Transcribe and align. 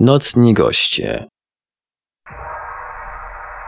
Nocni 0.00 0.54
goście. 0.54 1.26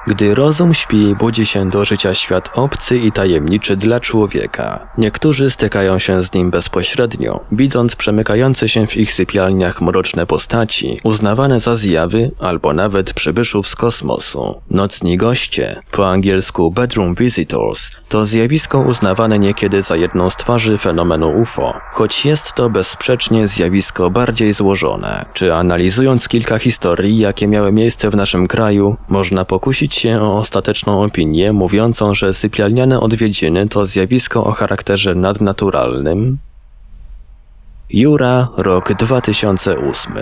Gdy 0.06 0.34
rozum 0.34 0.74
śpi, 0.74 1.14
budzi 1.14 1.46
się 1.46 1.70
do 1.70 1.84
życia 1.84 2.14
świat 2.14 2.50
obcy 2.54 2.98
i 2.98 3.12
tajemniczy 3.12 3.76
dla 3.76 4.00
człowieka. 4.00 4.88
Niektórzy 4.98 5.50
stykają 5.50 5.98
się 5.98 6.22
z 6.22 6.32
nim 6.34 6.50
bezpośrednio, 6.50 7.40
widząc 7.52 7.96
przemykające 7.96 8.68
się 8.68 8.86
w 8.86 8.96
ich 8.96 9.12
sypialniach 9.12 9.80
mroczne 9.80 10.26
postaci, 10.26 11.00
uznawane 11.02 11.60
za 11.60 11.76
zjawy 11.76 12.30
albo 12.38 12.72
nawet 12.72 13.12
przybyszów 13.12 13.68
z 13.68 13.76
kosmosu. 13.76 14.60
Nocni 14.70 15.16
goście, 15.16 15.80
po 15.90 16.10
angielsku 16.10 16.70
bedroom 16.70 17.14
visitors, 17.14 17.90
to 18.08 18.26
zjawisko 18.26 18.80
uznawane 18.80 19.38
niekiedy 19.38 19.82
za 19.82 19.96
jedną 19.96 20.30
z 20.30 20.36
twarzy 20.36 20.78
fenomenu 20.78 21.40
UFO, 21.40 21.74
choć 21.92 22.24
jest 22.24 22.52
to 22.54 22.70
bezsprzecznie 22.70 23.48
zjawisko 23.48 24.10
bardziej 24.10 24.52
złożone. 24.52 25.24
Czy 25.32 25.54
analizując 25.54 26.28
kilka 26.28 26.58
historii, 26.58 27.18
jakie 27.18 27.48
miały 27.48 27.72
miejsce 27.72 28.10
w 28.10 28.16
naszym 28.16 28.46
kraju, 28.46 28.96
można 29.08 29.44
pokusić 29.44 29.87
się 29.94 30.20
o 30.20 30.38
ostateczną 30.38 31.02
opinię 31.02 31.52
mówiącą, 31.52 32.14
że 32.14 32.34
sypialniane 32.34 33.00
odwiedziny 33.00 33.68
to 33.68 33.86
zjawisko 33.86 34.44
o 34.44 34.52
charakterze 34.52 35.14
nadnaturalnym? 35.14 36.38
Jura, 37.90 38.48
rok 38.56 38.92
2008 38.92 40.12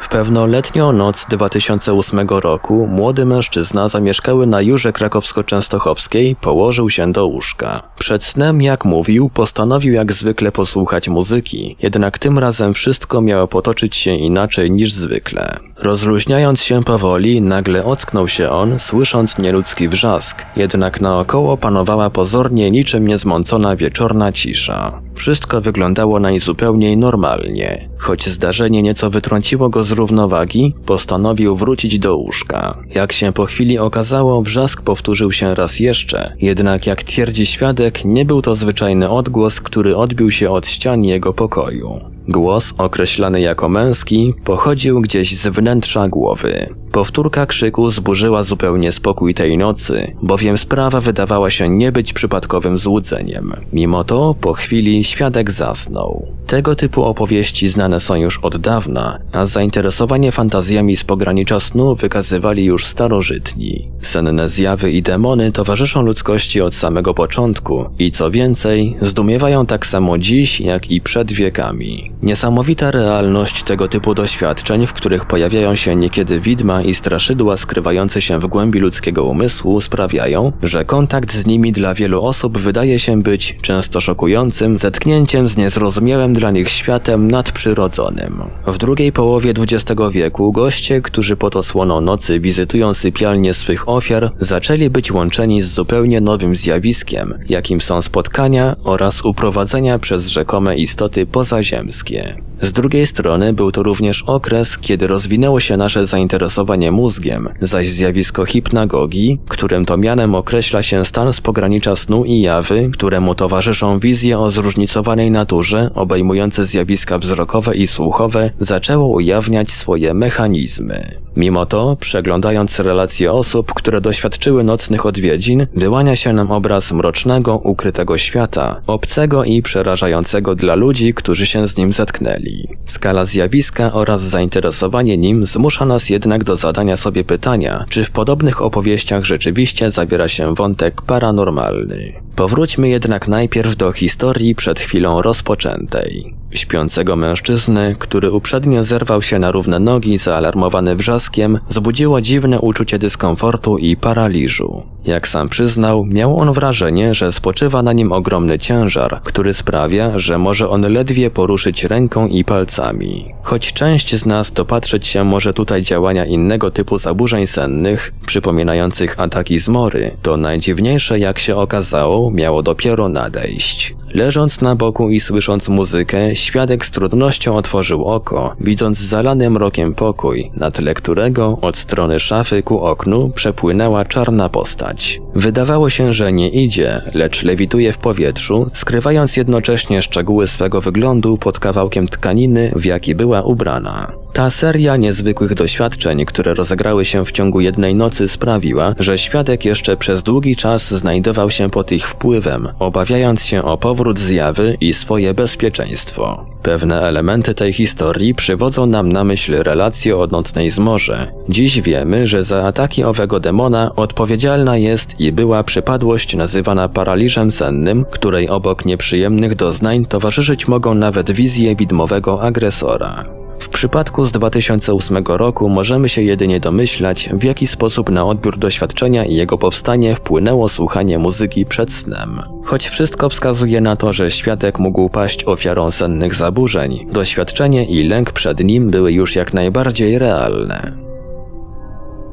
w 0.00 0.08
pewną 0.08 0.46
letnią 0.46 0.92
noc 0.92 1.26
2008 1.30 2.28
roku 2.28 2.86
młody 2.86 3.24
mężczyzna 3.24 3.88
zamieszkały 3.88 4.46
na 4.46 4.62
Jurze 4.62 4.92
Krakowsko-Częstochowskiej 4.92 6.34
położył 6.40 6.90
się 6.90 7.12
do 7.12 7.26
łóżka. 7.26 7.82
Przed 7.98 8.24
snem, 8.24 8.62
jak 8.62 8.84
mówił, 8.84 9.30
postanowił 9.34 9.92
jak 9.92 10.12
zwykle 10.12 10.52
posłuchać 10.52 11.08
muzyki, 11.08 11.76
jednak 11.82 12.18
tym 12.18 12.38
razem 12.38 12.74
wszystko 12.74 13.20
miało 13.20 13.48
potoczyć 13.48 13.96
się 13.96 14.14
inaczej 14.14 14.70
niż 14.70 14.92
zwykle. 14.92 15.60
Rozluźniając 15.78 16.62
się 16.62 16.84
powoli, 16.84 17.42
nagle 17.42 17.84
ocknął 17.84 18.28
się 18.28 18.50
on, 18.50 18.78
słysząc 18.78 19.38
nieludzki 19.38 19.88
wrzask, 19.88 20.42
jednak 20.56 21.00
naokoło 21.00 21.56
panowała 21.56 22.10
pozornie 22.10 22.70
niczym 22.70 23.06
niezmącona 23.06 23.76
wieczorna 23.76 24.32
cisza. 24.32 25.00
Wszystko 25.14 25.60
wyglądało 25.60 26.20
najzupełniej 26.20 26.96
normalnie. 26.96 27.88
Choć 27.98 28.28
zdarzenie 28.28 28.82
nieco 28.82 29.10
wytrąciło 29.10 29.68
go 29.68 29.84
z 29.88 29.92
równowagi, 29.92 30.74
postanowił 30.86 31.56
wrócić 31.56 31.98
do 31.98 32.16
łóżka. 32.16 32.78
Jak 32.94 33.12
się 33.12 33.32
po 33.32 33.44
chwili 33.44 33.78
okazało, 33.78 34.42
wrzask 34.42 34.82
powtórzył 34.82 35.32
się 35.32 35.54
raz 35.54 35.80
jeszcze, 35.80 36.32
jednak 36.40 36.86
jak 36.86 37.02
twierdzi 37.02 37.46
świadek, 37.46 38.04
nie 38.04 38.24
był 38.24 38.42
to 38.42 38.54
zwyczajny 38.54 39.10
odgłos, 39.10 39.60
który 39.60 39.96
odbił 39.96 40.30
się 40.30 40.50
od 40.50 40.66
ścian 40.66 41.04
jego 41.04 41.32
pokoju. 41.32 42.00
Głos, 42.28 42.74
określany 42.78 43.40
jako 43.40 43.68
męski, 43.68 44.34
pochodził 44.44 45.00
gdzieś 45.00 45.36
z 45.36 45.48
wnętrza 45.48 46.08
głowy. 46.08 46.68
Powtórka 46.98 47.46
krzyku 47.46 47.90
zburzyła 47.90 48.42
zupełnie 48.42 48.92
spokój 48.92 49.34
tej 49.34 49.58
nocy, 49.58 50.14
bowiem 50.22 50.58
sprawa 50.58 51.00
wydawała 51.00 51.50
się 51.50 51.68
nie 51.68 51.92
być 51.92 52.12
przypadkowym 52.12 52.78
złudzeniem. 52.78 53.52
Mimo 53.72 54.04
to, 54.04 54.34
po 54.40 54.52
chwili 54.52 55.04
świadek 55.04 55.50
zasnął. 55.50 56.26
Tego 56.46 56.74
typu 56.74 57.04
opowieści 57.04 57.68
znane 57.68 58.00
są 58.00 58.14
już 58.14 58.38
od 58.38 58.56
dawna, 58.56 59.18
a 59.32 59.46
zainteresowanie 59.46 60.32
fantazjami 60.32 60.96
z 60.96 61.04
pogranicza 61.04 61.60
snu 61.60 61.94
wykazywali 61.94 62.64
już 62.64 62.86
starożytni. 62.86 63.88
Senne 64.02 64.48
zjawy 64.48 64.92
i 64.92 65.02
demony 65.02 65.52
towarzyszą 65.52 66.02
ludzkości 66.02 66.60
od 66.60 66.74
samego 66.74 67.14
początku 67.14 67.84
i 67.98 68.10
co 68.10 68.30
więcej, 68.30 68.96
zdumiewają 69.00 69.66
tak 69.66 69.86
samo 69.86 70.18
dziś, 70.18 70.60
jak 70.60 70.90
i 70.90 71.00
przed 71.00 71.32
wiekami. 71.32 72.12
Niesamowita 72.22 72.90
realność 72.90 73.62
tego 73.62 73.88
typu 73.88 74.14
doświadczeń, 74.14 74.86
w 74.86 74.92
których 74.92 75.24
pojawiają 75.24 75.74
się 75.74 75.96
niekiedy 75.96 76.40
widma 76.40 76.82
i 76.88 76.94
straszydła 76.94 77.56
skrywające 77.56 78.22
się 78.22 78.38
w 78.38 78.46
głębi 78.46 78.80
ludzkiego 78.80 79.24
umysłu 79.24 79.80
sprawiają, 79.80 80.52
że 80.62 80.84
kontakt 80.84 81.32
z 81.32 81.46
nimi 81.46 81.72
dla 81.72 81.94
wielu 81.94 82.22
osób 82.24 82.58
wydaje 82.58 82.98
się 82.98 83.22
być 83.22 83.58
często 83.62 84.00
szokującym 84.00 84.78
zetknięciem 84.78 85.48
z 85.48 85.56
niezrozumiałym 85.56 86.32
dla 86.32 86.50
nich 86.50 86.68
światem 86.68 87.30
nadprzyrodzonym. 87.30 88.42
W 88.66 88.78
drugiej 88.78 89.12
połowie 89.12 89.50
XX 89.50 90.00
wieku 90.10 90.52
goście, 90.52 91.02
którzy 91.02 91.36
pod 91.36 91.56
osłoną 91.56 92.00
nocy 92.00 92.40
wizytują 92.40 92.94
sypialnie 92.94 93.54
swych 93.54 93.88
ofiar, 93.88 94.30
zaczęli 94.40 94.90
być 94.90 95.12
łączeni 95.12 95.62
z 95.62 95.74
zupełnie 95.74 96.20
nowym 96.20 96.56
zjawiskiem, 96.56 97.34
jakim 97.48 97.80
są 97.80 98.02
spotkania 98.02 98.76
oraz 98.84 99.24
uprowadzenia 99.24 99.98
przez 99.98 100.28
rzekome 100.28 100.76
istoty 100.76 101.26
pozaziemskie. 101.26 102.47
Z 102.60 102.72
drugiej 102.72 103.06
strony 103.06 103.52
był 103.52 103.72
to 103.72 103.82
również 103.82 104.22
okres, 104.22 104.78
kiedy 104.78 105.06
rozwinęło 105.06 105.60
się 105.60 105.76
nasze 105.76 106.06
zainteresowanie 106.06 106.92
mózgiem, 106.92 107.48
zaś 107.60 107.88
zjawisko 107.88 108.46
hipnagogii, 108.46 109.38
którym 109.48 109.84
to 109.84 109.96
mianem 109.96 110.34
określa 110.34 110.82
się 110.82 111.04
stan 111.04 111.32
z 111.32 111.40
pogranicza 111.40 111.96
snu 111.96 112.24
i 112.24 112.40
jawy, 112.40 112.90
któremu 112.92 113.34
towarzyszą 113.34 113.98
wizje 113.98 114.38
o 114.38 114.50
zróżnicowanej 114.50 115.30
naturze, 115.30 115.90
obejmujące 115.94 116.66
zjawiska 116.66 117.18
wzrokowe 117.18 117.76
i 117.76 117.86
słuchowe, 117.86 118.50
zaczęło 118.60 119.08
ujawniać 119.08 119.70
swoje 119.70 120.14
mechanizmy. 120.14 121.27
Mimo 121.38 121.66
to, 121.66 121.96
przeglądając 122.00 122.80
relacje 122.80 123.32
osób, 123.32 123.74
które 123.74 124.00
doświadczyły 124.00 124.64
nocnych 124.64 125.06
odwiedzin, 125.06 125.66
wyłania 125.74 126.16
się 126.16 126.32
nam 126.32 126.50
obraz 126.50 126.92
mrocznego, 126.92 127.56
ukrytego 127.56 128.18
świata, 128.18 128.80
obcego 128.86 129.44
i 129.44 129.62
przerażającego 129.62 130.54
dla 130.54 130.74
ludzi, 130.74 131.14
którzy 131.14 131.46
się 131.46 131.68
z 131.68 131.76
nim 131.76 131.92
zetknęli. 131.92 132.68
Skala 132.86 133.24
zjawiska 133.24 133.92
oraz 133.92 134.22
zainteresowanie 134.22 135.16
nim 135.18 135.46
zmusza 135.46 135.84
nas 135.84 136.10
jednak 136.10 136.44
do 136.44 136.56
zadania 136.56 136.96
sobie 136.96 137.24
pytania, 137.24 137.84
czy 137.88 138.04
w 138.04 138.10
podobnych 138.10 138.62
opowieściach 138.62 139.24
rzeczywiście 139.24 139.90
zawiera 139.90 140.28
się 140.28 140.54
wątek 140.54 141.02
paranormalny. 141.02 142.12
Powróćmy 142.36 142.88
jednak 142.88 143.28
najpierw 143.28 143.76
do 143.76 143.92
historii 143.92 144.54
przed 144.54 144.80
chwilą 144.80 145.22
rozpoczętej. 145.22 146.37
Śpiącego 146.50 147.16
mężczyznę, 147.16 147.94
który 147.98 148.30
uprzednio 148.30 148.84
zerwał 148.84 149.22
się 149.22 149.38
na 149.38 149.52
równe 149.52 149.78
nogi 149.78 150.18
zaalarmowany 150.18 150.94
wrzaskiem, 150.94 151.58
zbudziło 151.68 152.20
dziwne 152.20 152.60
uczucie 152.60 152.98
dyskomfortu 152.98 153.78
i 153.78 153.96
paraliżu. 153.96 154.82
Jak 155.04 155.28
sam 155.28 155.48
przyznał, 155.48 156.06
miał 156.06 156.38
on 156.38 156.52
wrażenie, 156.52 157.14
że 157.14 157.32
spoczywa 157.32 157.82
na 157.82 157.92
nim 157.92 158.12
ogromny 158.12 158.58
ciężar, 158.58 159.20
który 159.24 159.54
sprawia, 159.54 160.18
że 160.18 160.38
może 160.38 160.68
on 160.68 160.92
ledwie 160.92 161.30
poruszyć 161.30 161.84
ręką 161.84 162.26
i 162.26 162.44
palcami. 162.44 163.34
Choć 163.42 163.72
część 163.72 164.16
z 164.16 164.26
nas 164.26 164.52
dopatrzeć 164.52 165.06
się 165.06 165.24
może 165.24 165.52
tutaj 165.52 165.82
działania 165.82 166.24
innego 166.24 166.70
typu 166.70 166.98
zaburzeń 166.98 167.46
sennych, 167.46 168.12
przypominających 168.26 169.20
ataki 169.20 169.58
zmory, 169.58 170.16
to 170.22 170.36
najdziwniejsze 170.36 171.18
jak 171.18 171.38
się 171.38 171.56
okazało 171.56 172.30
miało 172.30 172.62
dopiero 172.62 173.08
nadejść. 173.08 173.94
Leżąc 174.14 174.60
na 174.60 174.76
boku 174.76 175.10
i 175.10 175.20
słysząc 175.20 175.68
muzykę, 175.68 176.36
świadek 176.36 176.86
z 176.86 176.90
trudnością 176.90 177.56
otworzył 177.56 178.04
oko, 178.04 178.56
widząc 178.60 178.98
zalany 178.98 179.50
mrokiem 179.50 179.94
pokój, 179.94 180.50
na 180.54 180.70
tle 180.70 180.94
którego 180.94 181.58
od 181.60 181.76
strony 181.76 182.20
szafy 182.20 182.62
ku 182.62 182.80
oknu 182.80 183.30
przepłynęła 183.34 184.04
czarna 184.04 184.48
postać. 184.48 184.97
Wydawało 185.34 185.90
się, 185.90 186.12
że 186.12 186.32
nie 186.32 186.48
idzie, 186.48 187.02
lecz 187.14 187.42
lewituje 187.42 187.92
w 187.92 187.98
powietrzu, 187.98 188.70
skrywając 188.74 189.36
jednocześnie 189.36 190.02
szczegóły 190.02 190.46
swego 190.46 190.80
wyglądu 190.80 191.36
pod 191.36 191.58
kawałkiem 191.58 192.08
tkaniny, 192.08 192.72
w 192.76 192.84
jaki 192.84 193.14
była 193.14 193.42
ubrana. 193.42 194.12
Ta 194.32 194.50
seria 194.50 194.96
niezwykłych 194.96 195.54
doświadczeń, 195.54 196.24
które 196.24 196.54
rozegrały 196.54 197.04
się 197.04 197.24
w 197.24 197.32
ciągu 197.32 197.60
jednej 197.60 197.94
nocy 197.94 198.28
sprawiła, 198.28 198.94
że 198.98 199.18
świadek 199.18 199.64
jeszcze 199.64 199.96
przez 199.96 200.22
długi 200.22 200.56
czas 200.56 200.94
znajdował 200.94 201.50
się 201.50 201.70
pod 201.70 201.92
ich 201.92 202.08
wpływem, 202.08 202.68
obawiając 202.78 203.44
się 203.44 203.62
o 203.62 203.78
powrót 203.78 204.18
zjawy 204.18 204.76
i 204.80 204.94
swoje 204.94 205.34
bezpieczeństwo. 205.34 206.46
Pewne 206.62 207.00
elementy 207.00 207.54
tej 207.54 207.72
historii 207.72 208.34
przywodzą 208.34 208.86
nam 208.86 209.12
na 209.12 209.24
myśl 209.24 209.62
relacje 209.62 210.16
o 210.16 210.26
nocnej 210.26 210.70
zmorze. 210.70 211.32
Dziś 211.48 211.80
wiemy, 211.80 212.26
że 212.26 212.44
za 212.44 212.66
ataki 212.66 213.04
owego 213.04 213.40
demona 213.40 213.94
odpowiedzialna 213.96 214.76
jest 214.76 215.20
i 215.20 215.32
była 215.32 215.62
przypadłość 215.62 216.36
nazywana 216.36 216.88
paraliżem 216.88 217.52
sennym, 217.52 218.04
której 218.10 218.48
obok 218.48 218.84
nieprzyjemnych 218.84 219.54
doznań 219.54 220.06
towarzyszyć 220.06 220.68
mogą 220.68 220.94
nawet 220.94 221.30
wizje 221.30 221.76
widmowego 221.76 222.42
agresora. 222.42 223.37
W 223.58 223.68
przypadku 223.68 224.24
z 224.24 224.32
2008 224.32 225.24
roku 225.26 225.68
możemy 225.68 226.08
się 226.08 226.22
jedynie 226.22 226.60
domyślać, 226.60 227.28
w 227.32 227.44
jaki 227.44 227.66
sposób 227.66 228.10
na 228.10 228.24
odbiór 228.24 228.58
doświadczenia 228.58 229.24
i 229.24 229.34
jego 229.34 229.58
powstanie 229.58 230.14
wpłynęło 230.14 230.68
słuchanie 230.68 231.18
muzyki 231.18 231.66
przed 231.66 231.92
snem. 231.92 232.42
Choć 232.64 232.88
wszystko 232.88 233.28
wskazuje 233.28 233.80
na 233.80 233.96
to, 233.96 234.12
że 234.12 234.30
świadek 234.30 234.78
mógł 234.78 235.08
paść 235.08 235.44
ofiarą 235.44 235.90
sennych 235.90 236.34
zaburzeń, 236.34 237.06
doświadczenie 237.12 237.84
i 237.84 238.04
lęk 238.04 238.32
przed 238.32 238.64
nim 238.64 238.90
były 238.90 239.12
już 239.12 239.36
jak 239.36 239.54
najbardziej 239.54 240.18
realne. 240.18 240.92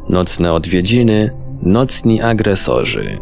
Nocne 0.09 0.53
odwiedziny, 0.53 1.31
nocni 1.61 2.21
agresorzy. 2.21 3.19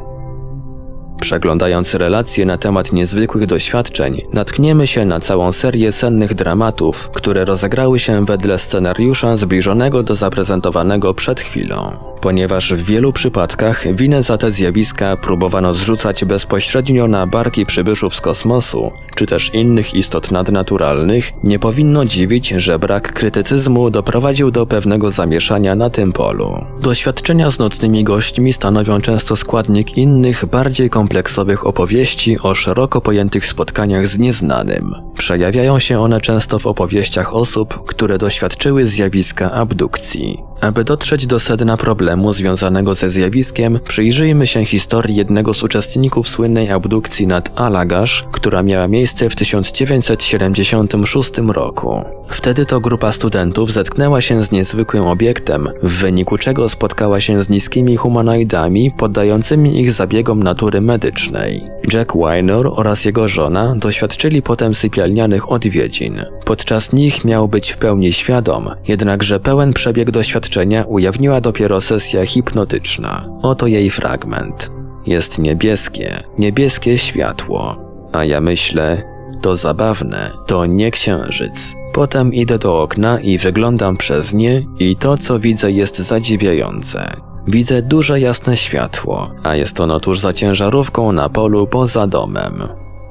Przeglądając 1.24 1.94
relacje 1.94 2.46
na 2.46 2.58
temat 2.58 2.94
niezwykłych 2.94 3.46
doświadczeń, 3.46 4.22
natkniemy 4.34 4.88
się 4.88 5.06
na 5.06 5.20
całą 5.20 5.52
serię 5.52 5.92
sennych 5.92 6.34
dramatów, 6.34 7.10
które 7.10 7.46
rozegrały 7.46 8.00
się 8.00 8.26
wedle 8.26 8.60
scenariusza 8.60 9.38
zbliżonego 9.38 10.04
do 10.04 10.16
zaprezentowanego 10.16 11.14
przed 11.14 11.42
chwilą. 11.42 12.13
Ponieważ 12.24 12.74
w 12.74 12.86
wielu 12.86 13.14
przypadkach 13.14 13.96
winę 13.96 14.24
za 14.24 14.38
te 14.38 14.52
zjawiska 14.52 15.18
próbowano 15.18 15.74
zrzucać 15.74 16.26
bezpośrednio 16.26 17.08
na 17.08 17.28
barki 17.28 17.66
przybyszów 17.66 18.16
z 18.16 18.22
kosmosu, 18.22 18.92
czy 19.16 19.26
też 19.26 19.54
innych 19.54 19.94
istot 19.94 20.32
nadnaturalnych, 20.32 21.32
nie 21.44 21.60
powinno 21.60 22.06
dziwić, 22.06 22.50
że 22.50 22.80
brak 22.80 23.14
krytycyzmu 23.14 23.90
doprowadził 23.90 24.52
do 24.52 24.66
pewnego 24.66 25.12
zamieszania 25.12 25.76
na 25.76 25.90
tym 25.90 26.14
polu. 26.14 26.66
Doświadczenia 26.82 27.52
z 27.52 27.60
nocnymi 27.60 28.04
gośćmi 28.04 28.54
stanowią 28.54 29.02
często 29.02 29.36
składnik 29.36 29.98
innych, 29.98 30.46
bardziej 30.46 30.90
kompleksowych 30.90 31.68
opowieści 31.68 32.40
o 32.40 32.56
szeroko 32.56 33.02
pojętych 33.02 33.46
spotkaniach 33.46 34.08
z 34.08 34.20
nieznanym. 34.20 34.96
Przejawiają 35.18 35.80
się 35.80 36.00
one 36.00 36.22
często 36.22 36.60
w 36.60 36.68
opowieściach 36.68 37.36
osób, 37.36 37.86
które 37.86 38.18
doświadczyły 38.18 38.88
zjawiska 38.88 39.52
abdukcji. 39.52 40.38
Aby 40.62 40.84
dotrzeć 40.84 41.28
do 41.28 41.40
sedna 41.40 41.78
problemu 41.78 42.13
związanego 42.34 42.96
ze 42.96 43.10
zjawiskiem, 43.10 43.80
przyjrzyjmy 43.88 44.48
się 44.48 44.66
historii 44.66 45.16
jednego 45.16 45.54
z 45.54 45.64
uczestników 45.64 46.28
słynnej 46.28 46.72
abdukcji 46.72 47.28
nad 47.28 47.62
Alagash, 47.62 48.26
która 48.32 48.64
miała 48.64 48.88
miejsce 48.88 49.30
w 49.30 49.36
1976 49.36 51.32
roku. 51.38 52.02
Wtedy 52.28 52.66
to 52.66 52.80
grupa 52.80 53.12
studentów 53.12 53.72
zetknęła 53.72 54.22
się 54.22 54.44
z 54.44 54.52
niezwykłym 54.52 55.08
obiektem, 55.08 55.70
w 55.84 55.92
wyniku 55.92 56.38
czego 56.38 56.70
spotkała 56.70 57.20
się 57.20 57.44
z 57.44 57.50
niskimi 57.50 57.98
humanoidami 57.98 58.92
poddającymi 58.92 59.82
ich 59.82 59.92
zabiegom 59.92 60.44
natury 60.44 60.82
medycznej. 60.82 61.64
Jack 61.94 62.18
Weiner 62.18 62.68
oraz 62.68 63.06
jego 63.06 63.28
żona 63.28 63.76
doświadczyli 63.76 64.42
potem 64.42 64.76
sypialnianych 64.76 65.52
odwiedzin. 65.52 66.26
Podczas 66.46 66.94
nich 66.94 67.26
miał 67.26 67.48
być 67.48 67.72
w 67.72 67.78
pełni 67.78 68.14
świadom, 68.14 68.70
jednakże 68.88 69.40
pełen 69.40 69.74
przebieg 69.74 70.12
doświadczenia 70.12 70.84
ujawniła 70.84 71.42
dopiero 71.42 71.82
sesja 71.82 72.26
hipnotyczna. 72.26 73.30
Oto 73.42 73.68
jej 73.68 73.90
fragment. 73.90 74.72
Jest 75.06 75.40
niebieskie, 75.40 76.24
niebieskie 76.38 76.98
światło. 76.98 77.78
A 78.12 78.24
ja 78.26 78.42
myślę, 78.42 79.04
to 79.42 79.58
zabawne, 79.58 80.32
to 80.48 80.66
nie 80.66 80.92
księżyc. 80.92 81.74
Potem 81.94 82.34
idę 82.34 82.58
do 82.58 82.82
okna 82.82 83.20
i 83.20 83.38
wyglądam 83.38 83.98
przez 83.98 84.34
nie 84.34 84.62
i 84.80 84.96
to 84.96 85.18
co 85.18 85.40
widzę 85.40 85.72
jest 85.72 86.00
zadziwiające. 86.00 87.16
Widzę 87.48 87.82
duże 87.82 88.20
jasne 88.20 88.58
światło, 88.58 89.32
a 89.44 89.56
jest 89.56 89.80
ono 89.80 90.00
tuż 90.00 90.20
za 90.20 90.34
ciężarówką 90.34 91.12
na 91.12 91.30
polu 91.30 91.68
poza 91.68 92.08
domem. 92.08 92.54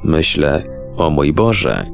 Myślę, 0.05 0.64
o 0.96 1.11
mój 1.11 1.32
Boże, 1.32 1.87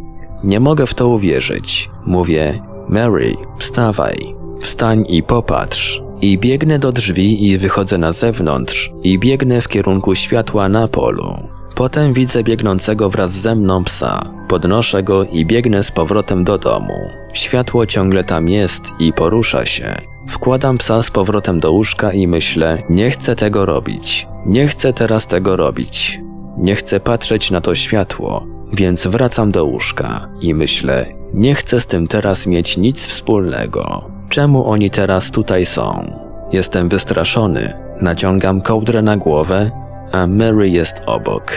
nie 0.45 0.61
mogę 0.61 0.87
w 0.87 0.95
to 0.95 1.09
uwierzyć. 1.09 1.91
Mówię, 2.07 2.63
Mary, 2.89 3.37
wstawaj, 3.59 4.35
wstań 4.61 5.05
i 5.09 5.23
popatrz. 5.23 6.03
I 6.21 6.39
biegnę 6.39 6.79
do 6.79 6.93
drzwi 6.93 7.49
i 7.49 7.59
wychodzę 7.59 7.99
na 7.99 8.13
zewnątrz 8.13 8.93
i 9.03 9.19
biegnę 9.19 9.61
w 9.61 9.69
kierunku 9.69 10.15
światła 10.15 10.69
na 10.69 10.89
polu. 10.89 11.37
Potem 11.75 12.13
widzę 12.13 12.45
biegnącego 12.45 13.11
wraz 13.11 13.33
ze 13.33 13.55
mną 13.55 13.85
psa. 13.85 14.38
Podnoszę 14.49 15.03
go 15.03 15.25
i 15.25 15.47
biegnę 15.47 15.83
z 15.83 15.91
powrotem 15.91 16.45
do 16.45 16.59
domu. 16.59 17.11
Światło 17.33 17.87
ciągle 17.87 18.25
tam 18.25 18.49
jest 18.49 18.83
i 18.99 19.13
porusza 19.13 19.67
się. 19.67 19.95
Wkładam 20.29 20.79
psa 20.79 21.03
z 21.03 21.11
powrotem 21.11 21.61
do 21.61 21.73
łóżka 21.73 22.13
i 22.13 22.27
myślę, 22.27 22.83
nie 22.91 23.11
chcę 23.11 23.37
tego 23.37 23.67
robić. 23.67 24.27
Nie 24.47 24.69
chcę 24.69 24.93
teraz 24.93 25.27
tego 25.27 25.57
robić. 25.57 26.21
Nie 26.59 26.75
chcę 26.75 27.01
patrzeć 27.01 27.51
na 27.51 27.61
to 27.61 27.75
światło, 27.75 28.47
więc 28.73 29.07
wracam 29.07 29.53
do 29.53 29.65
łóżka 29.65 30.29
i 30.41 30.55
myślę, 30.55 31.07
nie 31.35 31.55
chcę 31.55 31.81
z 31.81 31.87
tym 31.87 32.07
teraz 32.07 32.47
mieć 32.47 32.77
nic 32.77 33.07
wspólnego. 33.07 34.11
Czemu 34.29 34.71
oni 34.71 34.91
teraz 34.91 35.31
tutaj 35.31 35.67
są? 35.67 36.13
Jestem 36.53 36.89
wystraszony, 36.89 37.73
naciągam 38.01 38.61
kołdrę 38.61 39.03
na 39.03 39.17
głowę, 39.17 39.71
a 40.13 40.27
Mary 40.27 40.69
jest 40.69 41.03
obok. 41.07 41.53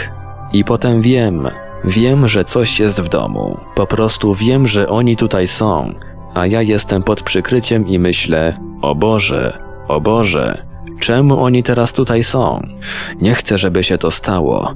I 0.53 0.63
potem 0.63 1.01
wiem, 1.01 1.49
wiem, 1.85 2.27
że 2.27 2.45
coś 2.45 2.79
jest 2.79 3.01
w 3.01 3.09
domu. 3.09 3.57
Po 3.75 3.87
prostu 3.87 4.33
wiem, 4.33 4.67
że 4.67 4.89
oni 4.89 5.15
tutaj 5.15 5.47
są, 5.47 5.93
a 6.33 6.47
ja 6.47 6.61
jestem 6.61 7.03
pod 7.03 7.21
przykryciem 7.21 7.87
i 7.87 7.99
myślę: 7.99 8.57
O 8.81 8.95
Boże, 8.95 9.57
o 9.87 10.01
Boże, 10.01 10.65
czemu 10.99 11.43
oni 11.43 11.63
teraz 11.63 11.93
tutaj 11.93 12.23
są? 12.23 12.67
Nie 13.21 13.33
chcę, 13.33 13.57
żeby 13.57 13.83
się 13.83 13.97
to 13.97 14.11
stało. 14.11 14.75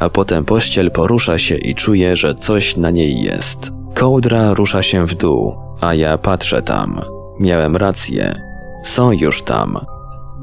A 0.00 0.10
potem 0.10 0.44
pościel 0.44 0.90
porusza 0.90 1.38
się 1.38 1.56
i 1.56 1.74
czuję, 1.74 2.16
że 2.16 2.34
coś 2.34 2.76
na 2.76 2.90
niej 2.90 3.22
jest. 3.22 3.72
Kołdra 3.94 4.54
rusza 4.54 4.82
się 4.82 5.06
w 5.06 5.14
dół, 5.14 5.56
a 5.80 5.94
ja 5.94 6.18
patrzę 6.18 6.62
tam. 6.62 7.00
Miałem 7.40 7.76
rację. 7.76 8.42
Są 8.84 9.12
już 9.12 9.42
tam. 9.42 9.78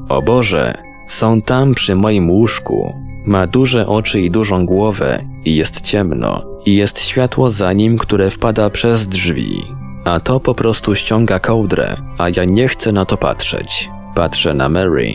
O 0.08 0.22
Boże, 0.22 0.74
są 1.08 1.42
tam 1.42 1.74
przy 1.74 1.96
moim 1.96 2.30
łóżku. 2.30 2.94
Ma 3.26 3.46
duże 3.46 3.86
oczy 3.86 4.20
i 4.20 4.30
dużą 4.30 4.66
głowę 4.66 5.20
i 5.44 5.56
jest 5.56 5.80
ciemno. 5.80 6.42
I 6.66 6.76
jest 6.76 7.00
światło 7.00 7.50
za 7.50 7.72
nim, 7.72 7.98
które 7.98 8.30
wpada 8.30 8.70
przez 8.70 9.08
drzwi. 9.08 9.62
A 10.04 10.20
to 10.20 10.40
po 10.40 10.54
prostu 10.54 10.94
ściąga 10.94 11.38
kołdrę, 11.38 11.96
a 12.18 12.28
ja 12.28 12.44
nie 12.44 12.68
chcę 12.68 12.92
na 12.92 13.04
to 13.04 13.16
patrzeć. 13.16 13.90
Patrzę 14.14 14.54
na 14.54 14.68
Mary. 14.68 15.12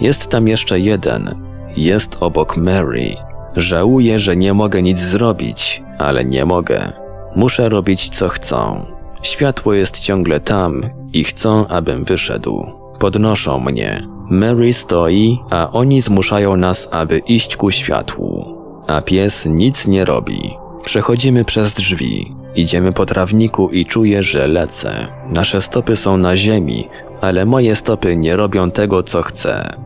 Jest 0.00 0.30
tam 0.30 0.48
jeszcze 0.48 0.80
jeden. 0.80 1.42
Jest 1.76 2.16
obok 2.20 2.56
Mary. 2.56 3.16
Żałuję, 3.56 4.18
że 4.18 4.36
nie 4.36 4.54
mogę 4.54 4.82
nic 4.82 4.98
zrobić, 4.98 5.82
ale 5.98 6.24
nie 6.24 6.44
mogę. 6.44 6.92
Muszę 7.36 7.68
robić 7.68 8.08
co 8.08 8.28
chcą. 8.28 8.86
Światło 9.22 9.74
jest 9.74 10.00
ciągle 10.00 10.40
tam 10.40 10.82
i 11.12 11.24
chcą, 11.24 11.68
abym 11.68 12.04
wyszedł. 12.04 12.66
Podnoszą 12.98 13.60
mnie. 13.60 14.15
Mary 14.30 14.72
stoi, 14.72 15.38
a 15.50 15.70
oni 15.70 16.00
zmuszają 16.00 16.56
nas, 16.56 16.88
aby 16.90 17.18
iść 17.18 17.56
ku 17.56 17.70
światłu. 17.70 18.56
A 18.86 19.02
pies 19.02 19.46
nic 19.46 19.86
nie 19.86 20.04
robi. 20.04 20.50
Przechodzimy 20.84 21.44
przez 21.44 21.72
drzwi. 21.72 22.34
Idziemy 22.54 22.92
po 22.92 23.06
trawniku 23.06 23.68
i 23.68 23.84
czuję, 23.84 24.22
że 24.22 24.46
lecę. 24.46 25.08
Nasze 25.28 25.62
stopy 25.62 25.96
są 25.96 26.16
na 26.16 26.36
ziemi, 26.36 26.88
ale 27.20 27.46
moje 27.46 27.76
stopy 27.76 28.16
nie 28.16 28.36
robią 28.36 28.70
tego, 28.70 29.02
co 29.02 29.22
chcę. 29.22 29.76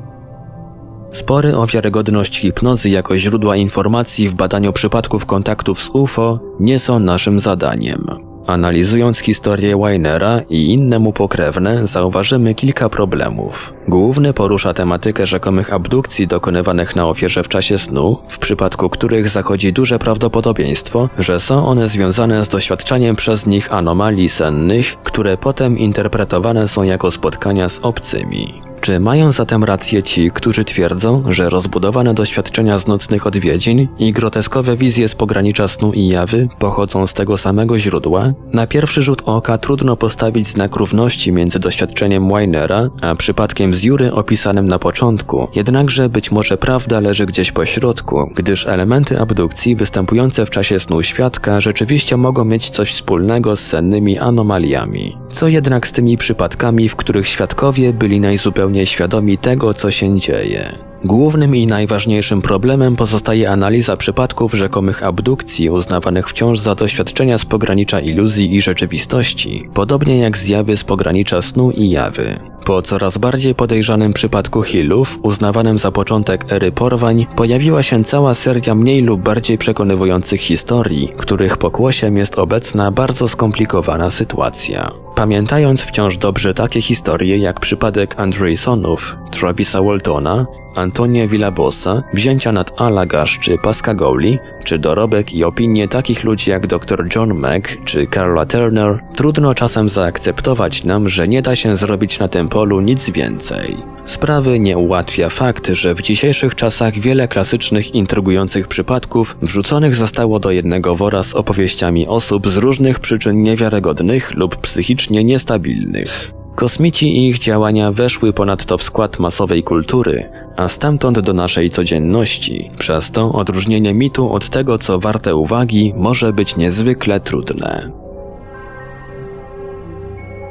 Spory 1.12 1.56
o 1.56 1.66
wiarygodność 1.66 2.40
hipnozy 2.40 2.90
jako 2.90 3.18
źródła 3.18 3.56
informacji 3.56 4.28
w 4.28 4.34
badaniu 4.34 4.72
przypadków 4.72 5.26
kontaktów 5.26 5.80
z 5.80 5.90
UFO 5.92 6.38
nie 6.60 6.78
są 6.78 6.98
naszym 6.98 7.40
zadaniem. 7.40 8.29
Analizując 8.46 9.18
historię 9.18 9.76
Weinera 9.76 10.40
i 10.50 10.72
inne 10.72 10.98
mu 10.98 11.12
pokrewne, 11.12 11.86
zauważymy 11.86 12.54
kilka 12.54 12.88
problemów. 12.88 13.74
Główny 13.88 14.32
porusza 14.32 14.74
tematykę 14.74 15.26
rzekomych 15.26 15.72
abdukcji 15.72 16.26
dokonywanych 16.26 16.96
na 16.96 17.06
ofierze 17.06 17.42
w 17.42 17.48
czasie 17.48 17.78
snu, 17.78 18.18
w 18.28 18.38
przypadku 18.38 18.88
których 18.88 19.28
zachodzi 19.28 19.72
duże 19.72 19.98
prawdopodobieństwo, 19.98 21.08
że 21.18 21.40
są 21.40 21.66
one 21.66 21.88
związane 21.88 22.44
z 22.44 22.48
doświadczaniem 22.48 23.16
przez 23.16 23.46
nich 23.46 23.74
anomalii 23.74 24.28
sennych, 24.28 24.96
które 25.02 25.36
potem 25.36 25.78
interpretowane 25.78 26.68
są 26.68 26.82
jako 26.82 27.10
spotkania 27.10 27.68
z 27.68 27.78
obcymi. 27.82 28.69
Czy 28.80 29.00
mają 29.00 29.32
zatem 29.32 29.64
rację 29.64 30.02
ci, 30.02 30.30
którzy 30.30 30.64
twierdzą, 30.64 31.22
że 31.28 31.50
rozbudowane 31.50 32.14
doświadczenia 32.14 32.78
z 32.78 32.86
nocnych 32.86 33.26
odwiedzin 33.26 33.88
i 33.98 34.12
groteskowe 34.12 34.76
wizje 34.76 35.08
z 35.08 35.14
pogranicza 35.14 35.68
snu 35.68 35.92
i 35.92 36.06
jawy 36.06 36.48
pochodzą 36.58 37.06
z 37.06 37.14
tego 37.14 37.38
samego 37.38 37.78
źródła? 37.78 38.32
Na 38.52 38.66
pierwszy 38.66 39.02
rzut 39.02 39.22
oka 39.26 39.58
trudno 39.58 39.96
postawić 39.96 40.46
znak 40.46 40.76
równości 40.76 41.32
między 41.32 41.58
doświadczeniem 41.58 42.28
Weinera 42.28 42.90
a 43.00 43.14
przypadkiem 43.14 43.74
z 43.74 43.82
Jury 43.82 44.12
opisanym 44.12 44.66
na 44.66 44.78
początku, 44.78 45.48
jednakże 45.54 46.08
być 46.08 46.30
może 46.30 46.56
prawda 46.56 47.00
leży 47.00 47.26
gdzieś 47.26 47.52
po 47.52 47.64
środku, 47.64 48.30
gdyż 48.34 48.66
elementy 48.66 49.20
abdukcji 49.20 49.76
występujące 49.76 50.46
w 50.46 50.50
czasie 50.50 50.80
snu 50.80 51.02
świadka 51.02 51.60
rzeczywiście 51.60 52.16
mogą 52.16 52.44
mieć 52.44 52.70
coś 52.70 52.92
wspólnego 52.92 53.56
z 53.56 53.60
sennymi 53.60 54.18
anomaliami. 54.18 55.16
Co 55.30 55.48
jednak 55.48 55.86
z 55.86 55.92
tymi 55.92 56.16
przypadkami, 56.16 56.88
w 56.88 56.96
których 56.96 57.28
świadkowie 57.28 57.92
byli 57.92 58.20
najzupełniej 58.20 58.69
świadomi 58.86 59.38
tego, 59.38 59.74
co 59.74 59.90
się 59.90 60.18
dzieje? 60.18 60.72
Głównym 61.04 61.56
i 61.56 61.66
najważniejszym 61.66 62.42
problemem 62.42 62.96
pozostaje 62.96 63.50
analiza 63.50 63.96
przypadków 63.96 64.54
rzekomych 64.54 65.04
abdukcji 65.04 65.70
uznawanych 65.70 66.28
wciąż 66.28 66.58
za 66.58 66.74
doświadczenia 66.74 67.38
z 67.38 67.44
pogranicza 67.44 68.00
iluzji 68.00 68.54
i 68.54 68.62
rzeczywistości, 68.62 69.68
podobnie 69.74 70.18
jak 70.18 70.36
zjawy 70.36 70.76
z 70.76 70.84
pogranicza 70.84 71.42
snu 71.42 71.70
i 71.70 71.90
jawy. 71.90 72.38
Po 72.64 72.82
coraz 72.82 73.18
bardziej 73.18 73.54
podejrzanym 73.54 74.12
przypadku 74.12 74.62
Hillów, 74.62 75.18
uznawanym 75.22 75.78
za 75.78 75.90
początek 75.90 76.52
ery 76.52 76.72
porwań, 76.72 77.26
pojawiła 77.36 77.82
się 77.82 78.04
cała 78.04 78.34
seria 78.34 78.74
mniej 78.74 79.02
lub 79.02 79.22
bardziej 79.22 79.58
przekonywujących 79.58 80.40
historii, 80.40 81.08
których 81.16 81.56
pokłosiem 81.56 82.16
jest 82.16 82.38
obecna 82.38 82.90
bardzo 82.90 83.28
skomplikowana 83.28 84.10
sytuacja. 84.10 84.92
Pamiętając 85.14 85.82
wciąż 85.82 86.16
dobrze 86.16 86.54
takie 86.54 86.82
historie 86.82 87.38
jak 87.38 87.60
przypadek 87.60 88.20
Andreysonów, 88.20 89.16
Travisa 89.30 89.82
Waltona 89.82 90.46
Antonia 90.74 91.26
Villabosa, 91.26 92.02
wzięcia 92.12 92.52
nad 92.52 92.80
Alagasz 92.80 93.38
czy 93.38 93.58
Pascagoli, 93.58 94.38
czy 94.64 94.78
dorobek 94.78 95.32
i 95.34 95.44
opinie 95.44 95.88
takich 95.88 96.24
ludzi 96.24 96.50
jak 96.50 96.66
dr 96.66 97.08
John 97.16 97.34
Mack 97.34 97.84
czy 97.84 98.06
Carla 98.06 98.46
Turner, 98.46 98.98
trudno 99.16 99.54
czasem 99.54 99.88
zaakceptować 99.88 100.84
nam, 100.84 101.08
że 101.08 101.28
nie 101.28 101.42
da 101.42 101.56
się 101.56 101.76
zrobić 101.76 102.18
na 102.18 102.28
tym 102.28 102.48
polu 102.48 102.80
nic 102.80 103.10
więcej. 103.10 103.76
Sprawy 104.04 104.60
nie 104.60 104.78
ułatwia 104.78 105.28
fakt, 105.28 105.66
że 105.66 105.94
w 105.94 106.02
dzisiejszych 106.02 106.54
czasach 106.54 106.94
wiele 106.98 107.28
klasycznych, 107.28 107.94
intrygujących 107.94 108.68
przypadków 108.68 109.36
wrzuconych 109.42 109.94
zostało 109.94 110.40
do 110.40 110.50
jednego 110.50 110.94
wora 110.94 111.22
z 111.22 111.34
opowieściami 111.34 112.06
osób 112.06 112.48
z 112.48 112.56
różnych 112.56 113.00
przyczyn 113.00 113.42
niewiarygodnych 113.42 114.34
lub 114.34 114.56
psychicznie 114.56 115.24
niestabilnych. 115.24 116.32
Kosmici 116.54 117.16
i 117.16 117.28
ich 117.28 117.38
działania 117.38 117.92
weszły 117.92 118.32
ponadto 118.32 118.78
w 118.78 118.82
skład 118.82 119.18
masowej 119.18 119.62
kultury, 119.62 120.30
a 120.56 120.68
stamtąd 120.68 121.20
do 121.20 121.32
naszej 121.32 121.70
codzienności. 121.70 122.70
Przez 122.78 123.10
to 123.10 123.32
odróżnienie 123.32 123.94
mitu 123.94 124.32
od 124.32 124.48
tego, 124.48 124.78
co 124.78 124.98
warte 124.98 125.36
uwagi, 125.36 125.94
może 125.96 126.32
być 126.32 126.56
niezwykle 126.56 127.20
trudne. 127.20 127.90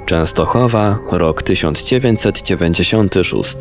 Częstochowa, 0.06 0.98
rok 1.12 1.44
1996. 1.44 3.58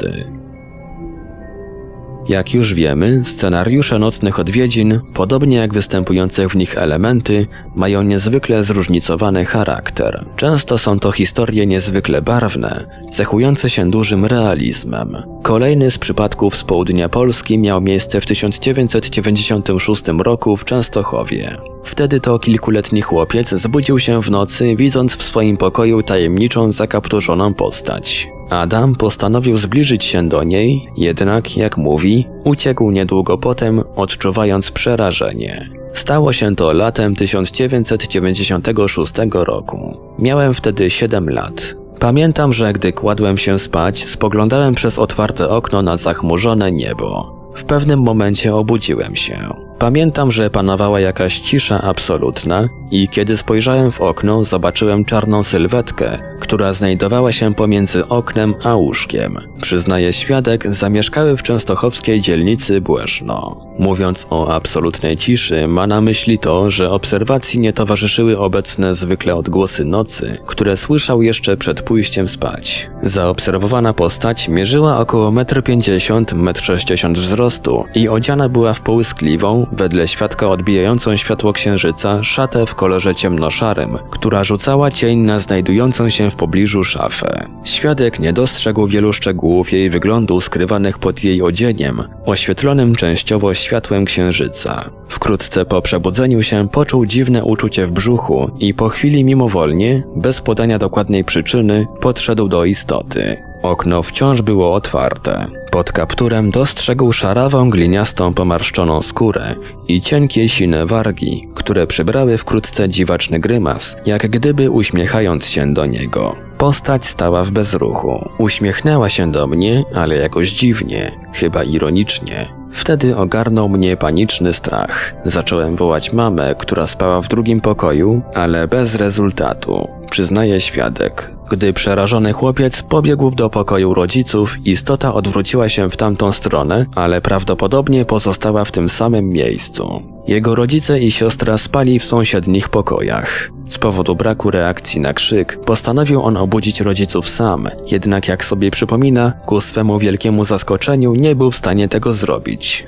Jak 2.29 2.55
już 2.55 2.75
wiemy, 2.75 3.23
scenariusze 3.25 3.99
nocnych 3.99 4.39
odwiedzin, 4.39 5.01
podobnie 5.15 5.57
jak 5.57 5.75
występujące 5.75 6.49
w 6.49 6.57
nich 6.57 6.79
elementy, 6.79 7.47
mają 7.75 8.03
niezwykle 8.03 8.65
zróżnicowany 8.65 9.45
charakter. 9.45 10.27
Często 10.37 10.79
są 10.79 10.99
to 10.99 11.13
historie 11.13 11.67
niezwykle 11.67 12.23
barwne, 12.23 12.87
cechujące 13.11 13.71
się 13.71 13.91
dużym 13.91 14.25
realizmem. 14.25 15.17
Kolejny 15.43 15.91
z 15.91 15.99
przypadków 15.99 16.57
z 16.57 16.65
południa 16.65 17.09
Polski 17.09 17.59
miał 17.59 17.81
miejsce 17.81 18.21
w 18.21 18.27
1996 18.27 20.03
roku 20.19 20.57
w 20.57 20.65
Częstochowie. 20.65 21.57
Wtedy 21.85 22.21
to 22.21 22.39
kilkuletni 22.39 23.03
chłopiec 23.03 23.49
zbudził 23.49 23.99
się 23.99 24.23
w 24.23 24.31
nocy, 24.31 24.77
widząc 24.77 25.17
w 25.17 25.23
swoim 25.23 25.57
pokoju 25.57 26.03
tajemniczą, 26.03 26.73
zakapturzoną 26.73 27.55
postać. 27.55 28.29
Adam 28.51 28.95
postanowił 28.95 29.59
zbliżyć 29.59 30.05
się 30.05 30.29
do 30.29 30.43
niej, 30.43 30.89
jednak, 30.97 31.57
jak 31.57 31.77
mówi, 31.77 32.27
uciekł 32.45 32.91
niedługo 32.91 33.39
potem, 33.39 33.83
odczuwając 33.97 34.71
przerażenie. 34.71 35.69
Stało 35.95 36.33
się 36.33 36.57
to 36.57 36.73
latem 36.73 37.17
1996 37.17 39.13
roku. 39.33 39.97
Miałem 40.19 40.55
wtedy 40.55 40.91
7 40.91 41.31
lat. 41.31 41.77
Pamiętam, 41.99 42.53
że 42.53 42.73
gdy 42.73 42.93
kładłem 42.93 43.39
się 43.39 43.59
spać, 43.59 44.05
spoglądałem 44.05 44.75
przez 44.75 44.99
otwarte 44.99 45.49
okno 45.49 45.83
na 45.83 45.97
zachmurzone 45.97 46.73
niebo. 46.73 47.39
W 47.55 47.65
pewnym 47.65 48.01
momencie 48.03 48.55
obudziłem 48.55 49.17
się. 49.17 49.55
Pamiętam, 49.79 50.31
że 50.33 50.51
panowała 50.51 51.01
jakaś 51.01 51.41
cisza 51.41 51.81
absolutna 51.83 52.69
i 52.91 53.09
kiedy 53.09 53.37
spojrzałem 53.37 53.91
w 53.91 54.01
okno, 54.01 54.45
zobaczyłem 54.45 55.05
czarną 55.05 55.45
sylwetkę, 55.45 56.19
która 56.41 56.73
znajdowała 56.73 57.33
się 57.33 57.55
pomiędzy 57.55 58.09
oknem 58.09 58.55
a 58.65 58.75
łóżkiem. 58.75 59.39
Przyznaje 59.63 60.13
świadek, 60.13 60.67
zamieszkały 60.75 61.37
w 61.37 61.43
częstochowskiej 61.43 62.21
dzielnicy 62.21 62.81
Błeszno. 62.81 63.69
Mówiąc 63.79 64.27
o 64.31 64.55
absolutnej 64.55 65.17
ciszy, 65.17 65.69
ma 65.69 65.87
na 65.87 66.01
myśli 66.01 66.39
to, 66.39 66.71
że 66.71 66.91
obserwacji 66.91 67.61
nie 67.61 67.73
towarzyszyły 67.73 68.39
obecne 68.39 68.95
zwykle 68.95 69.35
odgłosy 69.35 69.85
nocy, 69.85 70.39
które 70.47 70.77
słyszał 70.77 71.23
jeszcze 71.23 71.57
przed 71.57 71.83
pójściem 71.83 72.29
spać. 72.29 72.91
Zaobserwowana 73.03 73.93
postać 73.93 74.49
mierzyła 74.49 74.99
około 74.99 75.31
1,50 75.31 76.33
m, 76.33 76.45
1,60 76.45 77.07
m 77.07 77.15
wzrostu 77.15 77.85
i 77.95 78.09
odziana 78.09 78.49
była 78.49 78.73
w 78.73 78.81
połyskliwą, 78.81 79.67
wedle 79.73 80.09
świadka 80.09 80.49
odbijającą 80.49 81.17
światło 81.17 81.53
księżyca, 81.53 82.25
szatę 82.25 82.67
w 82.67 82.75
kolorze 82.79 83.15
ciemnoszarym, 83.15 83.99
która 84.11 84.45
rzucała 84.45 84.91
cień 84.91 85.19
na 85.19 85.39
znajdującą 85.39 86.11
się 86.11 86.31
w 86.31 86.37
pobliżu 86.37 86.85
szafę. 86.85 87.47
Świadek 87.65 88.19
nie 88.19 88.33
dostrzegł 88.33 88.87
wielu 88.87 89.13
szczegółów 89.13 89.73
jej 89.73 89.91
wyglądu 89.91 90.41
skrywanych 90.41 90.99
pod 90.99 91.25
jej 91.25 91.43
odzieniem, 91.43 92.03
oświetlonym 92.27 92.95
częściowo 92.95 93.55
światłem 93.55 94.05
księżyca. 94.05 94.91
Wkrótce 95.09 95.65
po 95.65 95.83
przebudzeniu 95.83 96.43
się 96.43 96.69
poczuł 96.69 97.07
dziwne 97.07 97.45
uczucie 97.45 97.87
w 97.87 97.93
brzuchu 97.93 98.51
i 98.59 98.75
po 98.75 98.89
chwili 98.89 99.25
mimowolnie, 99.25 100.03
bez 100.17 100.41
podania 100.41 100.79
dokładnej 100.79 101.25
przyczyny, 101.25 101.87
podszedł 102.01 102.49
do 102.49 102.65
istoty. 102.65 103.37
Okno 103.63 104.03
wciąż 104.03 104.43
było 104.43 104.75
otwarte. 104.75 105.47
Pod 105.71 105.93
kapturem 105.93 106.51
dostrzegł 106.51 107.13
szarawą 107.13 107.71
gliniastą 107.71 108.35
pomarszczoną 108.35 109.03
skórę 109.03 109.55
i 109.89 110.01
cienkie 110.01 110.49
sine 110.49 110.87
wargi, 110.87 111.49
które 111.55 111.87
przybrały 111.87 112.39
wkrótce 112.39 112.89
dziwaczny 112.89 113.39
grymas, 113.39 113.97
jak 114.07 114.29
gdyby 114.29 114.71
uśmiechając 114.71 115.47
się 115.47 115.75
do 115.75 115.87
niego. 115.87 116.37
Postać 116.59 117.07
stała 117.07 117.45
w 117.45 117.51
bezruchu. 117.51 118.29
Uśmiechnęła 118.39 119.09
się 119.09 119.33
do 119.33 119.47
mnie, 119.47 119.83
ale 119.95 120.17
jakoś 120.17 120.51
dziwnie, 120.51 121.13
chyba 121.35 121.65
ironicznie. 121.65 122.49
Wtedy 122.73 123.17
ogarnął 123.17 123.69
mnie 123.69 123.97
paniczny 123.97 124.53
strach. 124.53 125.15
Zacząłem 125.25 125.77
wołać 125.77 126.13
mamę, 126.13 126.55
która 126.59 126.87
spała 126.87 127.21
w 127.23 127.29
drugim 127.29 127.61
pokoju, 127.61 128.23
ale 128.35 128.69
bez 128.69 128.95
rezultatu. 128.95 129.89
Przyznaje 130.11 130.61
świadek. 130.61 131.38
Gdy 131.51 131.73
przerażony 131.73 132.33
chłopiec 132.33 132.83
pobiegł 132.83 133.31
do 133.31 133.51
pokoju 133.51 133.95
rodziców, 133.95 134.67
istota 134.67 135.15
odwróciła 135.15 135.69
się 135.69 135.91
w 135.91 135.97
tamtą 135.97 136.33
stronę, 136.33 136.87
ale 136.95 137.21
prawdopodobnie 137.21 138.05
pozostała 138.05 138.65
w 138.65 138.73
tym 138.73 138.89
samym 138.89 139.29
miejscu. 139.29 140.03
Jego 140.27 140.55
rodzice 140.55 141.01
i 141.01 141.11
siostra 141.11 141.59
spali 141.59 141.99
w 141.99 142.05
sąsiednich 142.05 142.69
pokojach. 142.69 143.51
Z 143.69 143.79
powodu 143.79 144.17
braku 144.17 144.51
reakcji 144.51 145.01
na 145.01 145.13
krzyk, 145.13 145.61
postanowił 145.61 146.23
on 146.23 146.37
obudzić 146.37 146.81
rodziców 146.81 147.29
sam, 147.29 147.69
jednak 147.87 148.29
jak 148.29 148.45
sobie 148.45 148.71
przypomina, 148.71 149.33
ku 149.47 149.61
swemu 149.61 149.99
wielkiemu 149.99 150.45
zaskoczeniu 150.45 151.15
nie 151.15 151.37
był 151.37 151.51
w 151.51 151.57
stanie 151.57 151.89
tego 151.89 152.15
zrobić. 152.15 152.87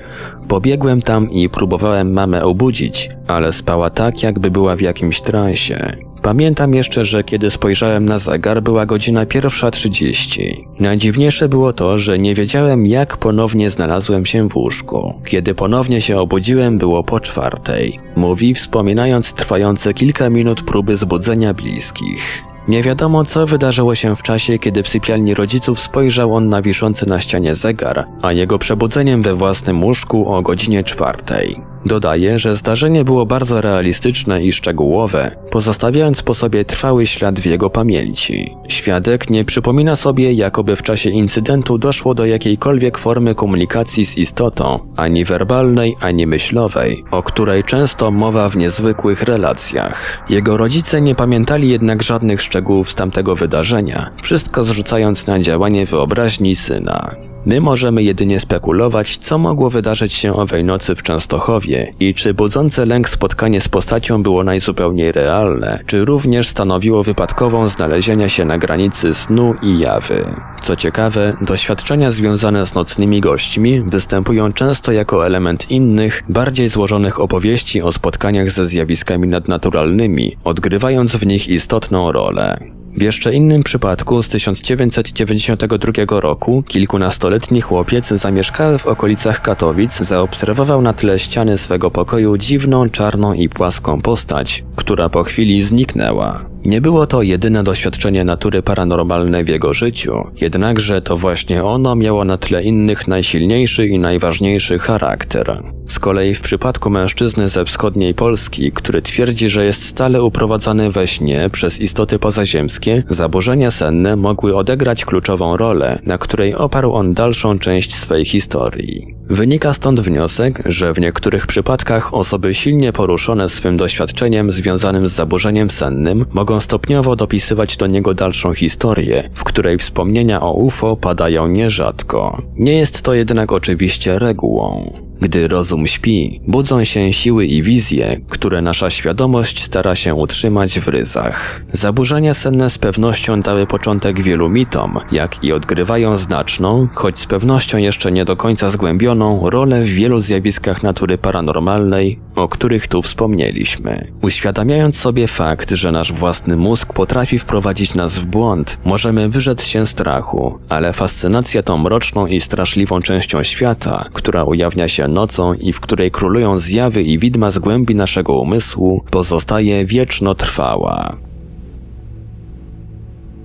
Pobiegłem 0.48 1.02
tam 1.02 1.30
i 1.30 1.48
próbowałem 1.48 2.12
mamę 2.12 2.44
obudzić, 2.44 3.10
ale 3.28 3.52
spała 3.52 3.90
tak, 3.90 4.22
jakby 4.22 4.50
była 4.50 4.76
w 4.76 4.80
jakimś 4.80 5.20
transie. 5.20 6.09
Pamiętam 6.22 6.74
jeszcze, 6.74 7.04
że 7.04 7.24
kiedy 7.24 7.50
spojrzałem 7.50 8.04
na 8.04 8.18
zegar, 8.18 8.62
była 8.62 8.86
godzina 8.86 9.26
pierwsza 9.26 9.70
trzydzieści. 9.70 10.68
Najdziwniejsze 10.80 11.48
było 11.48 11.72
to, 11.72 11.98
że 11.98 12.18
nie 12.18 12.34
wiedziałem, 12.34 12.86
jak 12.86 13.16
ponownie 13.16 13.70
znalazłem 13.70 14.26
się 14.26 14.48
w 14.48 14.56
łóżku. 14.56 15.14
Kiedy 15.24 15.54
ponownie 15.54 16.00
się 16.00 16.18
obudziłem, 16.18 16.78
było 16.78 17.04
po 17.04 17.20
czwartej. 17.20 18.00
Mówi, 18.16 18.54
wspominając 18.54 19.32
trwające 19.32 19.94
kilka 19.94 20.30
minut 20.30 20.62
próby 20.62 20.96
zbudzenia 20.96 21.54
bliskich. 21.54 22.42
Nie 22.68 22.82
wiadomo, 22.82 23.24
co 23.24 23.46
wydarzyło 23.46 23.94
się 23.94 24.16
w 24.16 24.22
czasie, 24.22 24.58
kiedy 24.58 24.82
w 24.82 24.88
sypialni 24.88 25.34
rodziców 25.34 25.80
spojrzał 25.80 26.34
on 26.34 26.48
na 26.48 26.62
wiszący 26.62 27.08
na 27.08 27.20
ścianie 27.20 27.54
zegar, 27.54 28.06
a 28.22 28.32
jego 28.32 28.58
przebudzeniem 28.58 29.22
we 29.22 29.34
własnym 29.34 29.84
łóżku 29.84 30.34
o 30.34 30.42
godzinie 30.42 30.84
czwartej. 30.84 31.69
Dodaje, 31.86 32.38
że 32.38 32.56
zdarzenie 32.56 33.04
było 33.04 33.26
bardzo 33.26 33.60
realistyczne 33.60 34.42
i 34.42 34.52
szczegółowe, 34.52 35.30
pozostawiając 35.50 36.22
po 36.22 36.34
sobie 36.34 36.64
trwały 36.64 37.06
ślad 37.06 37.40
w 37.40 37.46
jego 37.46 37.70
pamięci. 37.70 38.56
Świadek 38.68 39.30
nie 39.30 39.44
przypomina 39.44 39.96
sobie, 39.96 40.32
jakoby 40.32 40.76
w 40.76 40.82
czasie 40.82 41.10
incydentu 41.10 41.78
doszło 41.78 42.14
do 42.14 42.26
jakiejkolwiek 42.26 42.98
formy 42.98 43.34
komunikacji 43.34 44.06
z 44.06 44.16
istotą, 44.16 44.78
ani 44.96 45.24
werbalnej, 45.24 45.96
ani 46.00 46.26
myślowej, 46.26 47.04
o 47.10 47.22
której 47.22 47.64
często 47.64 48.10
mowa 48.10 48.48
w 48.48 48.56
niezwykłych 48.56 49.22
relacjach. 49.22 50.24
Jego 50.30 50.56
rodzice 50.56 51.00
nie 51.00 51.14
pamiętali 51.14 51.68
jednak 51.68 52.02
żadnych 52.02 52.42
szczegółów 52.42 52.90
z 52.90 52.94
tamtego 52.94 53.36
wydarzenia, 53.36 54.10
wszystko 54.22 54.64
zrzucając 54.64 55.26
na 55.26 55.40
działanie 55.40 55.86
wyobraźni 55.86 56.56
syna. 56.56 57.10
My 57.46 57.60
możemy 57.60 58.02
jedynie 58.02 58.40
spekulować, 58.40 59.16
co 59.16 59.38
mogło 59.38 59.70
wydarzyć 59.70 60.12
się 60.12 60.34
owej 60.34 60.64
nocy 60.64 60.94
w 60.94 61.02
Częstochowie 61.02 61.92
i 62.00 62.14
czy 62.14 62.34
budzące 62.34 62.86
lęk 62.86 63.08
spotkanie 63.08 63.60
z 63.60 63.68
postacią 63.68 64.22
było 64.22 64.44
najzupełniej 64.44 65.12
realne, 65.12 65.78
czy 65.86 66.04
również 66.04 66.48
stanowiło 66.48 67.02
wypadkową 67.02 67.68
znalezienia 67.68 68.28
się 68.28 68.44
na 68.44 68.58
granicy 68.58 69.14
snu 69.14 69.54
i 69.62 69.78
jawy. 69.78 70.24
Co 70.62 70.76
ciekawe, 70.76 71.36
doświadczenia 71.40 72.12
związane 72.12 72.66
z 72.66 72.74
nocnymi 72.74 73.20
gośćmi 73.20 73.80
występują 73.80 74.52
często 74.52 74.92
jako 74.92 75.26
element 75.26 75.70
innych, 75.70 76.22
bardziej 76.28 76.68
złożonych 76.68 77.20
opowieści 77.20 77.82
o 77.82 77.92
spotkaniach 77.92 78.50
ze 78.50 78.66
zjawiskami 78.66 79.28
nadnaturalnymi, 79.28 80.36
odgrywając 80.44 81.16
w 81.16 81.26
nich 81.26 81.48
istotną 81.48 82.12
rolę. 82.12 82.79
W 82.96 83.02
jeszcze 83.02 83.34
innym 83.34 83.62
przypadku 83.62 84.22
z 84.22 84.28
1992 84.28 86.20
roku 86.20 86.62
kilkunastoletni 86.68 87.60
chłopiec 87.60 88.08
zamieszkały 88.08 88.78
w 88.78 88.86
okolicach 88.86 89.42
Katowic 89.42 89.98
zaobserwował 89.98 90.82
na 90.82 90.92
tle 90.92 91.18
ściany 91.18 91.58
swego 91.58 91.90
pokoju 91.90 92.36
dziwną, 92.36 92.88
czarną 92.88 93.32
i 93.32 93.48
płaską 93.48 94.00
postać, 94.00 94.64
która 94.76 95.08
po 95.08 95.24
chwili 95.24 95.62
zniknęła. 95.62 96.49
Nie 96.64 96.80
było 96.80 97.06
to 97.06 97.22
jedyne 97.22 97.64
doświadczenie 97.64 98.24
natury 98.24 98.62
paranormalnej 98.62 99.44
w 99.44 99.48
jego 99.48 99.74
życiu, 99.74 100.12
jednakże 100.40 101.02
to 101.02 101.16
właśnie 101.16 101.64
ono 101.64 101.96
miało 101.96 102.24
na 102.24 102.36
tle 102.36 102.62
innych 102.62 103.08
najsilniejszy 103.08 103.86
i 103.86 103.98
najważniejszy 103.98 104.78
charakter. 104.78 105.62
Z 105.86 105.98
kolei 105.98 106.34
w 106.34 106.42
przypadku 106.42 106.90
mężczyzny 106.90 107.48
ze 107.48 107.64
wschodniej 107.64 108.14
Polski, 108.14 108.72
który 108.72 109.02
twierdzi, 109.02 109.48
że 109.48 109.64
jest 109.64 109.86
stale 109.86 110.22
uprowadzany 110.22 110.90
we 110.90 111.06
śnie 111.06 111.50
przez 111.52 111.80
istoty 111.80 112.18
pozaziemskie, 112.18 113.02
zaburzenia 113.08 113.70
senne 113.70 114.16
mogły 114.16 114.56
odegrać 114.56 115.04
kluczową 115.04 115.56
rolę, 115.56 115.98
na 116.06 116.18
której 116.18 116.54
oparł 116.54 116.92
on 116.92 117.14
dalszą 117.14 117.58
część 117.58 117.94
swej 117.94 118.24
historii. 118.24 119.19
Wynika 119.30 119.74
stąd 119.74 120.00
wniosek, 120.00 120.62
że 120.66 120.94
w 120.94 121.00
niektórych 121.00 121.46
przypadkach 121.46 122.14
osoby 122.14 122.54
silnie 122.54 122.92
poruszone 122.92 123.48
swym 123.48 123.76
doświadczeniem 123.76 124.52
związanym 124.52 125.08
z 125.08 125.12
zaburzeniem 125.12 125.70
sennym 125.70 126.26
mogą 126.32 126.60
stopniowo 126.60 127.16
dopisywać 127.16 127.76
do 127.76 127.86
niego 127.86 128.14
dalszą 128.14 128.54
historię, 128.54 129.30
w 129.34 129.44
której 129.44 129.78
wspomnienia 129.78 130.40
o 130.40 130.52
UFO 130.52 130.96
padają 130.96 131.48
nierzadko. 131.48 132.42
Nie 132.56 132.72
jest 132.72 133.02
to 133.02 133.14
jednak 133.14 133.52
oczywiście 133.52 134.18
regułą. 134.18 134.92
Gdy 135.20 135.48
rozum 135.48 135.86
śpi, 135.86 136.40
budzą 136.46 136.84
się 136.84 137.12
siły 137.12 137.46
i 137.46 137.62
wizje, 137.62 138.20
które 138.28 138.62
nasza 138.62 138.90
świadomość 138.90 139.64
stara 139.64 139.94
się 139.94 140.14
utrzymać 140.14 140.80
w 140.80 140.88
ryzach. 140.88 141.60
Zaburzenia 141.72 142.34
senne 142.34 142.70
z 142.70 142.78
pewnością 142.78 143.40
dały 143.40 143.66
początek 143.66 144.20
wielu 144.20 144.50
mitom, 144.50 144.98
jak 145.12 145.44
i 145.44 145.52
odgrywają 145.52 146.16
znaczną, 146.16 146.88
choć 146.94 147.18
z 147.18 147.26
pewnością 147.26 147.78
jeszcze 147.78 148.12
nie 148.12 148.24
do 148.24 148.36
końca 148.36 148.70
zgłębioną, 148.70 149.50
rolę 149.50 149.82
w 149.82 149.88
wielu 149.88 150.20
zjawiskach 150.20 150.82
natury 150.82 151.18
paranormalnej, 151.18 152.18
o 152.34 152.48
których 152.48 152.88
tu 152.88 153.02
wspomnieliśmy. 153.02 154.06
Uświadamiając 154.22 154.96
sobie 154.96 155.26
fakt, 155.26 155.70
że 155.70 155.92
nasz 155.92 156.12
własny 156.12 156.56
mózg 156.56 156.92
potrafi 156.92 157.38
wprowadzić 157.38 157.94
nas 157.94 158.18
w 158.18 158.26
błąd, 158.26 158.78
możemy 158.84 159.28
wyrzec 159.28 159.64
się 159.64 159.86
strachu, 159.86 160.58
ale 160.68 160.92
fascynacja 160.92 161.62
tą 161.62 161.78
mroczną 161.78 162.26
i 162.26 162.40
straszliwą 162.40 163.00
częścią 163.02 163.42
świata, 163.42 164.04
która 164.12 164.44
ujawnia 164.44 164.88
się 164.88 165.09
nocą 165.10 165.54
i 165.54 165.72
w 165.72 165.80
której 165.80 166.10
królują 166.10 166.58
zjawy 166.58 167.02
i 167.02 167.18
widma 167.18 167.50
z 167.50 167.58
głębi 167.58 167.94
naszego 167.94 168.40
umysłu, 168.40 169.04
pozostaje 169.10 169.84
wieczno 169.84 170.34
trwała. 170.34 171.16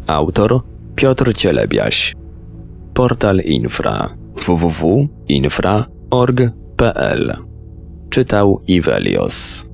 Autor 0.07 0.59
Piotr 0.95 1.33
Cielebiaś. 1.33 2.15
Portal 2.93 3.39
Infra. 3.39 4.09
www.infra.org.pl 4.35 7.33
Czytał 8.09 8.61
Ivelios 8.67 9.64